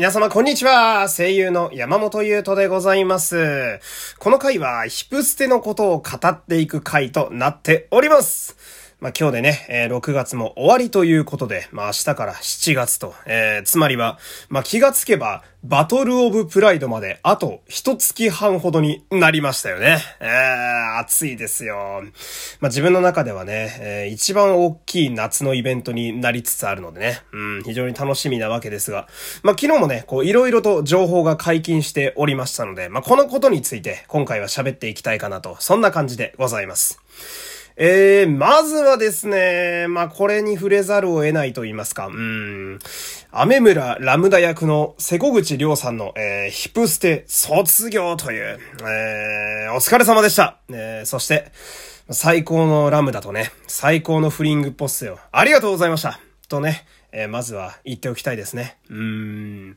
[0.00, 1.10] 皆様こんにちは。
[1.10, 3.80] 声優の山本優斗でございます。
[4.18, 8.56] この回はヒプステのことを語っていく回となっております。
[9.00, 14.18] まあ、今日でね、えー、6月も終わりということで、まあ、明日から7月と、えー、つまりは、
[14.50, 19.98] まあ、気がつけば、バトルオブプライドまであと一月半ほどになりましたよね。
[20.20, 22.02] えー、暑いですよ。
[22.60, 29.08] まあ、自分の中ではね、えー、一番大きい夏のイベントになりつつあるのでね、うん、非常に楽しみなわけですが、
[29.42, 37.00] まあ、昨日もね、こう、いろいろと情報が解禁しておりましたので、まあ、このことについて今回は喋っていきたいかなと、そんな感じでございます。
[37.76, 42.78] えー、まずはですね、まあ、これに触れざるを得ないと言いますか、うん、
[43.30, 50.58] アメ村ラムダ役の瀬古口亮さんの、えー、ヒプステ卒業という、えー、お疲れ様でした。
[50.70, 51.52] えー、そして、
[52.10, 56.18] 最高のラムダとね、最高のフリングポッセをありがとうございました。
[56.48, 58.78] とね、えー、まずは言っておきたいですね。
[58.88, 59.76] うーん。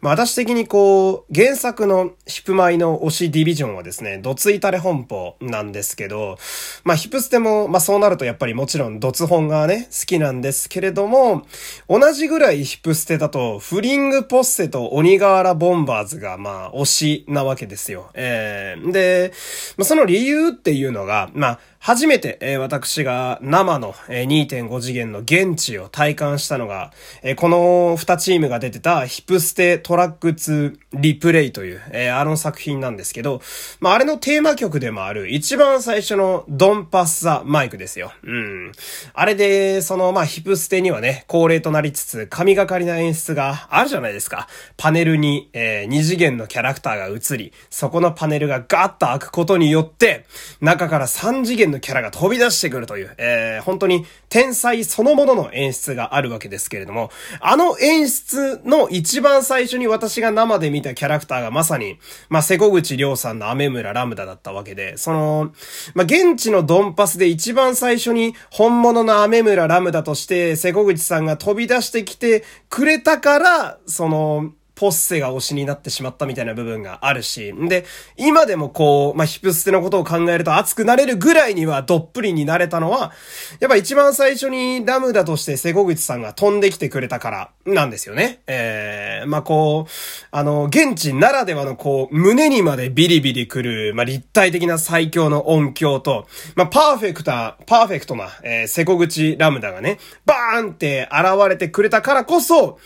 [0.00, 6.38] まあ、私的にこう、原作のヒップマイの推しディビジョンはですね、ドツイタレ本舗なんですけど、
[6.84, 11.46] まあ、ヒップステも、まあ、そうなるとやっぱりもちろんドツ本がね、好きなんですけれども、
[11.88, 18.10] 同じぐらいヒップステだと、フリングポッセと鬼瓦ボンバーズが、まあ、推しなわけですよ。
[18.14, 19.32] えー、で、
[19.76, 33.42] まあ、その理由っていうのが、まあ、初めて、えー、私が生の、えー、2.5次元の現地を体感したのが、えー、この2チームが出てたヒプステトラック2リプレイという、えー、あの作品なんですけど、
[33.80, 38.14] まあ、あれのテーマ曲でもある一番最初のドンパッサマイクですよ。
[38.22, 38.72] うん。
[39.12, 44.48] あれで、その、まあ、ヒプステにはね、恒例となりつつ、神がかりな演出があるじゃないですか。
[44.78, 50.24] パネルに、えー、2次元のキャラクターが映り、そこのパネルがガッと開くことによって、
[50.62, 65.52] 中から3次元のキャラが飛び出してくるという、えー、本当に天才そのものの演出があるわけですけれども、あの演出の一番最初に私が生で見たキャラクターがまさに、まあ、瀬古口亮さんの雨村ラムダだったわけで、その、
[65.94, 77.84] まあ、現地のドンパスで一番最初に本物の雨村ラムダとして瀬古口さんが飛び出してきてくれたから、その、ポッセが推しになってしまったみたいな部分があるし、で、
[78.16, 83.12] 今でもこう、まあ、ヒプステのことを考えると熱くなれるぐらいにはどっぷりになれたのは、
[83.60, 88.40] やっぱ一番最初にラムダとして瀬古口さんが飛んできてくれたからなんですよね。
[88.46, 89.90] えー、まあ、こう、
[90.30, 96.26] あの、現地ならではのこう、胸にまでビリビリくる、まあ、立体的な最強の音響と、
[96.56, 102.78] まあ、パーフェクター、パーフェクトな、えー、瀬古口ラムダがね、バーンって現れてくれたからこそ、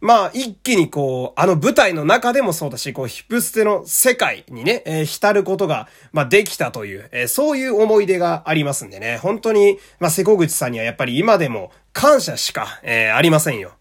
[0.00, 13.77] まあ、一気にこう、あの舞台の中でもそうだし、こう、ヒプステの世界にね、えー、浸ることが、まあ、できたという、えー、そういう思い出がありますんでね、本当に、まあ、瀬古口さんにはやっぱり今でも感謝しか、えー、ありませんよ。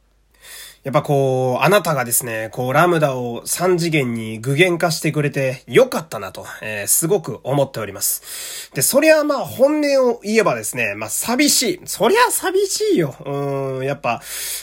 [0.87, 8.71] やっぱこう、あなたがですね、こう、ラムダを3次元に具現化してくれてよかったなと、えー、すごく思っております。
[8.73, 11.81] で、そりゃまあ本音を言えばですね、まあ寂しい。
[11.83, 13.13] そりゃ寂しいよ。
[13.25, 14.21] うん、やっぱ、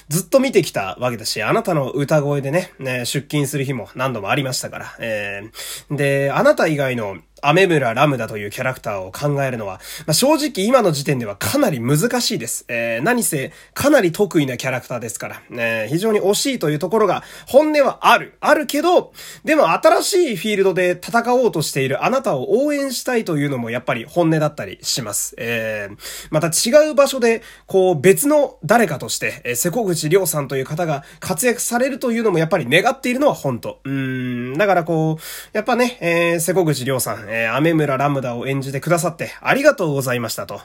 [0.08, 4.96] ずっと見てきたわけだし、あなたの歌声でね、ね出勤する日も何度もありましたから。
[5.00, 12.65] えー、で、あなた以外のアメムラ・ラムダというキャラクターを考えるのは、まあ、正直今の時点ではかなり難しいです。
[12.69, 18.37] えー、何せ、かなり得意なキャラクターですから、えー、非常に惜しいというところが、本音はある。
[18.41, 19.12] あるけど、
[19.44, 25.34] でも新しいフィールドで戦おうとしているあなたを応援したいというのもやっぱり本音だったりします。
[25.38, 25.97] えー、
[26.31, 33.81] また違う場所で、こう別の誰かとして、えー、瀬古口亮さんという方が活躍されるというのもやっぱり願っているのは本当。
[33.84, 35.22] うん、だからこう、
[35.53, 40.61] やっぱね、えー、瀬古口亮さん、えー、アメ村ラムダを演じてくださってありがとうございましたと。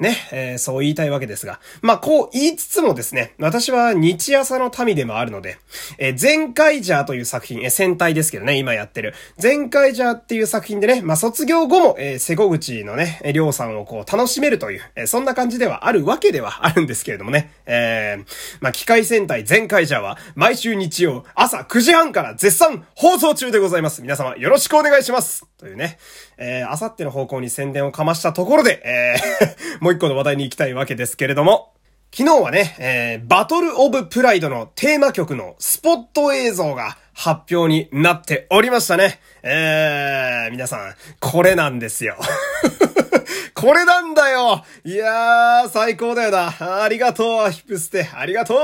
[0.00, 1.60] ね、えー、そう言いたいわけですが。
[1.82, 5.58] まあ、こう言いつつもですね、私は日朝の民でもあるので、
[5.98, 9.14] えー、前回ジャーという作品、えー、戦隊ですけどね、今やってる。
[9.40, 17.52] 前回ジャーっていう作品でね、まあ、卒業後も、えー、瀬古口のね、りょうさんをこう楽しめるという、えー、そんな感じではあるわけでは あるんですけれどもね。
[17.66, 18.24] えー、
[18.60, 24.02] まあ、機械戦隊前回ジャーは、毎週日曜朝9時半から絶賛放送中でございます。
[24.02, 25.46] 皆様よろしくお願いします。
[25.56, 25.99] というね。
[26.38, 31.72] えー、あさっての方向に宣伝をかましたところで、えー もう一個の話題に行きたいわけですけれども、
[32.12, 39.20] 昨日はね、えー、バトルオブプライドのテーマ曲のスポット映像が発表になっておりましたね。
[39.42, 42.16] えー、皆さん、これなんですよ。
[43.54, 46.82] これなんだよいやー、最高だよな。
[46.82, 48.08] ありがとう、ヒップステ。
[48.12, 48.58] ありがとう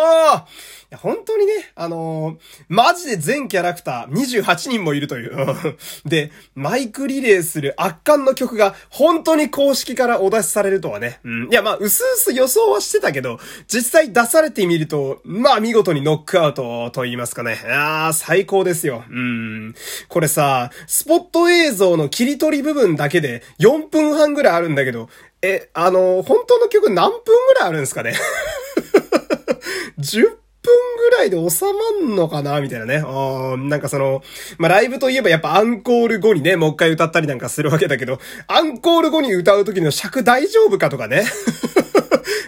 [0.95, 2.39] 本当にね、あのー、
[2.69, 5.37] マジで全キャラクター28人もいるという。
[6.07, 11.21] で、マイクリレーする圧巻の曲が本当に公式からお出しされるとはね。
[11.25, 11.49] うん。
[11.51, 17.59] いや、まあ、うすうす予想はしてたけど、実際出されてみると、まあ、見事にノックアウトと言いますかね。
[17.69, 19.05] ああ、最高ですよ。
[19.11, 19.75] うん。
[20.09, 25.09] これさ、スポット映像の切り取り部分だけで4分半ぐらいあるんだけど、
[25.43, 28.15] え、あのー、本当の曲何分ぐらいあるんですかね
[29.99, 30.36] ?10
[31.27, 32.61] いで収まんのかな？
[32.61, 33.03] みたいなね。
[33.05, 34.23] あなんかその、
[34.59, 41.25] まあ、ライブといえばやっぱアンコール後にね、もう一回歌ったりなんかするわけだけど、アンコール後に歌う時の尺大丈夫かとかね。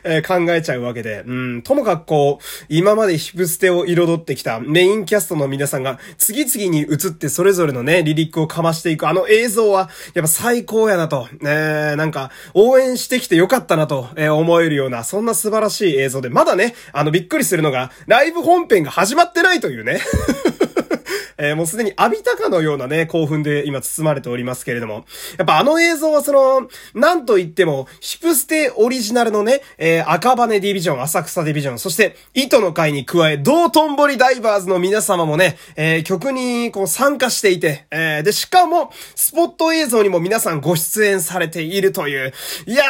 [0.05, 20.01] えー、考えちゃうわけで、うん、ともかくこう、今までヒプステを彩ってきたメインキャストの皆さんが次々に映ってそれぞれのね、リリックをかましていくあの映像は、やっぱ最高やなと、えー、なんか、応援してきてよかったなと、えー、思えるような、そんな素晴らしい映像で、まだね、あの、びっくりするのが、ライブ本編が始まってないというね。
[21.39, 25.05] えー、もうすでに浴びたかのようなね、興奮で今包まれておりますけれども。
[25.39, 42.33] やっぱあの映像はその、なんと言っても、ヒプステオリジナルのね、えー、赤羽ディビジョン、浅草ディビジョン、そして、糸の会に加え、道頓堀ダイバーズの皆様もね、えー、曲にこう参加していて、えー、で、しかも、スポット映像にも皆さんご出演されているという、
[42.67, 42.85] いや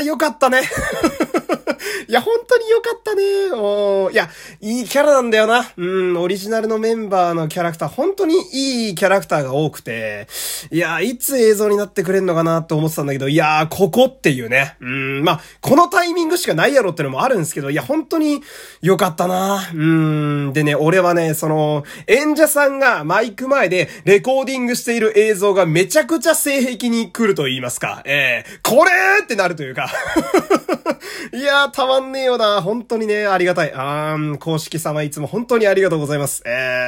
[0.00, 0.62] ー、よかったね。
[2.08, 3.22] いや、本当によかったね。
[3.52, 4.28] おいや、
[4.60, 5.72] いいキャラなんだよな。
[5.76, 10.26] うん、オリジナルのメンバーのキャラクター、本当にいいキャラクターが多くて、
[10.70, 14.76] いや、いつ映像になってくれんのかなって思ってたんだけど、いやここっていうね。
[14.80, 18.42] うん、まあ、このタイミングしかないやろってのもあるんですけど、いや、本当に
[18.82, 19.70] よかったな。
[19.72, 28.02] うん、でね、俺はね、その、演者さんがマイク前でレコーディングしている映像がめちゃくちゃ性癖に来ると言いますか。
[28.04, 28.90] えー、これ
[29.22, 29.88] ってなるというか
[31.32, 32.60] いやー、たまんねえよな。
[32.62, 33.72] 本当にね、ありがたい。
[33.72, 36.42] あーん、公式様いつも本当にありがとうございます。
[36.46, 36.83] えー、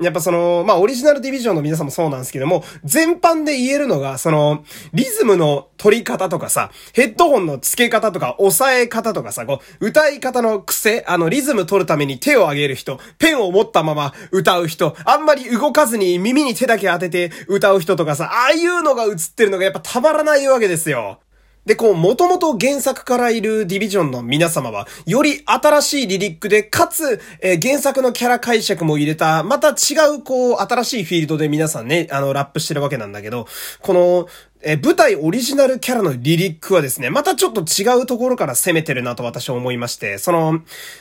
[0.00, 21.20] やっぱその、まあ、オリジナルディビジョンの皆さんもそうなんですけども、全般で言えるのが、その、リズムの取り方とかさ、ヘッドホンの付け方とか、押さえ方とかさ、こう、歌い方の癖、あの、リズム取るために手を上げる人、ペンを持ったまま歌う人、あんまり動かずに耳に手だけ当てて歌う人とかさ、ああいうのが映ってるのがやっぱたまらないわけですよ。
[21.66, 29.72] で、こう、元々原作からいるディビジョンの皆様は、より新しいリリックで、かつ、えー、原作のキャラ解釈も入れた、また違
[30.16, 33.48] う、こう、新しいフィールドで皆さんね、あの、ラップしてるわけなんだけど、
[33.80, 34.28] この、
[34.68, 40.54] え舞台オリジナルキャラのリリックはですね、またちょっと違うところから攻めてるなと私は思いまして、その、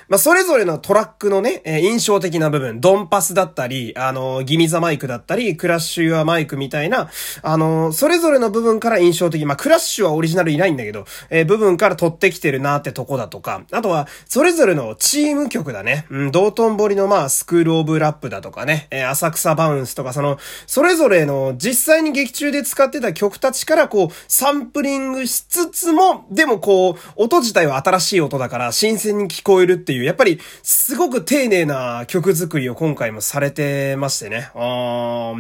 [0.07, 7.09] まあ、それぞれのトラックのね、え印象的な部分、ドンパスだったり、あの、ギミザマイクだったり、クラッシュユアマイクみたいな、
[7.41, 34.50] あの、それぞれの部分から印象的、まあ、クラッシュはオリジナルいないんだけど、えー、部分から取ってきてるなってとこだとか、あとは、それぞれのチーム曲だね、うん、道頓堀のまあ、スクールオブラップだとかね、えー、浅草バウンスとか、その、それぞれの実際に劇中で使ってた曲たちからこう、サンプリングしつつも、でもこう、音自体は新しい音だから新鮮に聞こえるっていう、やっぱりすごく丁寧な曲作りを今回もされてましてね。
[34.56, 35.34] あ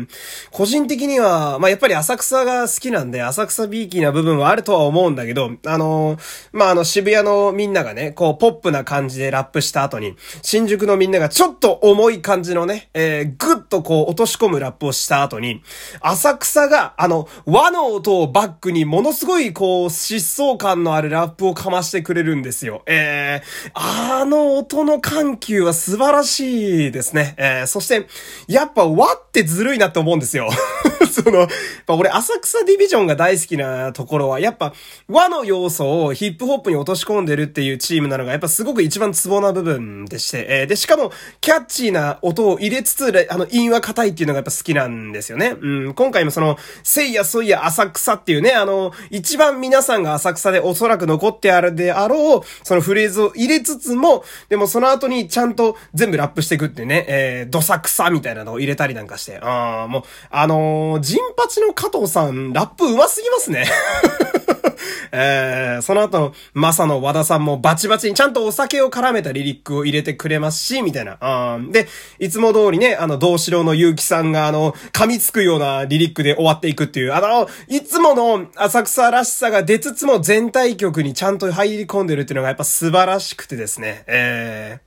[0.51, 6.19] 個人的には、まあ、やっぱり浅草が好きなんで、浅草ビーキーな部分はあるとは思うんだけど、あのー、
[6.53, 15.61] まあ、あの渋谷のみんながね、こう、ポップな感じでラップした後に、新宿のみんながちょっと重い感じのね、えー、ぐっとこう、落とし込むラップをした後に、
[15.99, 22.83] 浅草が、あの、和の音をバックにものすごいこう、疾走感のあるラップをかましてくれるんですよ。
[22.85, 27.35] えー、あの音の緩急は素晴らしいですね。
[27.37, 28.07] えー、そして、
[28.47, 30.49] やっぱ和ってずるいなって思うんですよ。
[31.11, 31.49] その、やっ
[31.85, 34.73] ぱ俺浅草ディビジョンが大好きなところは、やっぱ
[35.07, 41.11] 和の要素をヒップホップに落とし込んでるっていうチームなのが、やっぱすごく一番ツボな部分でして、えー、で、しかも、
[41.41, 45.55] キャッチーな音を入れつつ、あの、韻は硬いっていうのがやっぱ好きなんですよね。
[45.59, 63.65] うん、今回もその、せいやそいや浅草っていうね、あの、一番皆さんが浅草でおそらく残ってあるであろう、そのフレーズを入れつつも、でもその後にちゃんと全部ラップしていくっていうね、えー、どさくさみたいなのを入れたりなんかして、あー、もう、あのー、ジンパチの加藤さん、ラップ上手すぎますね。
[65.11, 71.55] えー、その後の、マサの和田さんもバチバチにちゃんとお酒を絡めたリリックを入れてくれますし、みたいな。
[71.55, 71.71] うん。
[71.71, 71.87] で、
[72.19, 84.03] いつも通りね、あの、城の結城さんがあの、噛みつくようなリリックで終わっていくっていう、あの、いつもの浅草らしさが出つつも全体曲にちゃんと入り込んでるっていうのがやっぱ素晴らしくてですね。
[84.07, 84.84] えー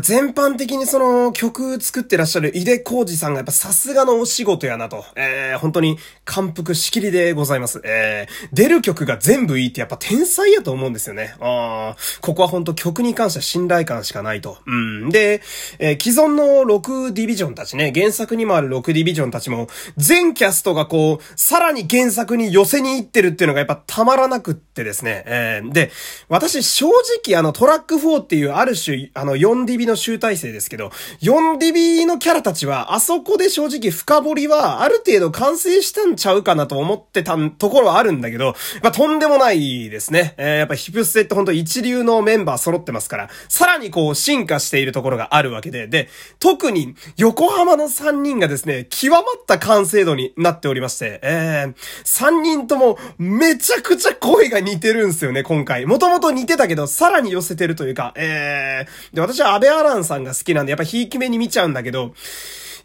[0.00, 7.80] 全般的にその曲作ってらっしゃる井出浩二さんがやっぱさすがのお仕事やなと、えー、本当に感服しきりでございます。
[7.84, 11.34] えー、出る曲が全部いいってやっぱ天才やと思うんですよね。
[11.40, 14.58] あここは本当曲に関しては信頼感しかないと。
[14.66, 15.08] うん。
[15.10, 15.40] で、
[15.78, 25.24] えー、既存の6ディビジョンたちね、原作にもある6ディビジョンたちも、全キャストがこう、さらに原作に寄せに行ってるっていうのがやっぱたまらなくってですね。
[25.26, 25.90] えー、で、
[26.28, 26.88] 私正
[27.24, 30.90] 直あのトラック4っていうある種、あの4ディビジョンの集大成ですけど、
[31.22, 40.34] 4ディビのキャラたちは、あそこで正直深掘りはある程度完成したんちゃうかなと思ってたところはあるんだけど、まあ、とんでもないですね。
[40.36, 51.74] えー、やっぱヒプステって本当一流のメンバー揃ってますから、さらにこう進化しているところがあるわけで、で、特に横浜の3人がですね、極まった完成度になっておりまして、えー、
[52.04, 55.86] 3人ともめちゃくちゃ声が似てるんですよね、今回。
[55.86, 62.14] もともと似てたけど、さらに寄せてるというか、えー、で、私は安倍アランさんが好きなんで、やっぱひいき目に見ちゃうんだけど、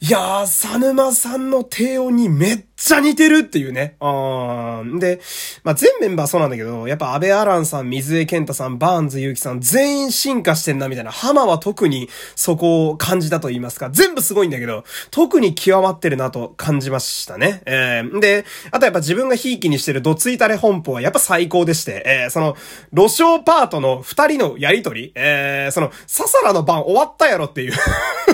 [0.03, 3.97] いやー、佐沼さんの低音にめっちゃ似てるっていうね。
[3.99, 5.21] あーで、
[5.63, 11.11] まあ、全メンバーそうなんだけど、やっぱ安倍アランさん、水江健太さん、バーンズゆうきさん、全員進化してんなみたいな。
[11.11, 13.91] 浜は特にそこを感じたと言いますか。
[13.91, 17.61] 全部すごいんだけど、特に極まってるなと感じましたね。
[17.67, 22.57] えー、で、あとやっぱ自分がひいきにしてるドツイタレ本舗はやっぱ最高でして、えー、その、
[22.91, 27.73] 路上パートの二人のやりとり、えー、その、ササラの番終わったやろっていう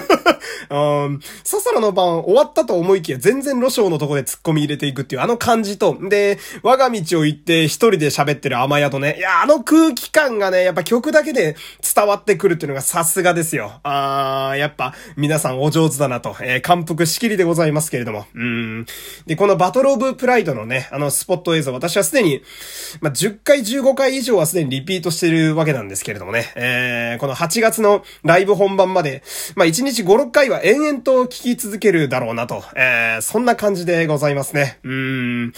[0.69, 9.15] うん、ササラの番終わったと思いきや全然ロショーのとこで突っ込み入れていくっていうあの感じと、で、我が道を行って一人で喋ってる甘宿ね。
[9.17, 11.55] いや、あの空気感がね、やっぱ曲だけで
[11.95, 13.79] 伝わってくるっていうのがさすがですよ。
[13.83, 18.25] あー、やっぱ皆さんお上手だなと、えー、感服しきりでございますけれども。
[18.33, 18.85] うん。
[19.25, 22.41] で、このバトルオブプライドのね、あのスポット映像、私はすでに、
[23.01, 26.51] まあ、10回15回以上はすでにリピートしてるわけなんですけれどもね。
[26.55, 29.23] えー、この8月のライブ本番まで、
[29.55, 34.79] まあ、1日、5、6回は延々と聞き続けるだろうなと、えー、そんな感じでございますね。
[34.83, 35.53] うん。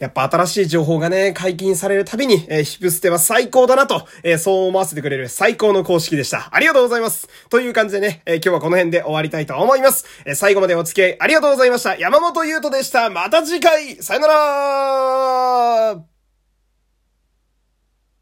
[0.00, 6.48] やっぱ新しい情報がね、解禁されるたびに、えー、ヒプステは最高だなと、えー、そう思わせてくれる最高の公式でした。
[6.50, 7.28] ありがとうございます。
[7.48, 10.04] という感じでね、えー、今日はこの辺で終わりたいと思います。
[10.26, 11.96] えー、最後までお付き合いありがとうございました。
[11.96, 13.08] 山本優斗でした。
[13.08, 16.11] また次回さよなら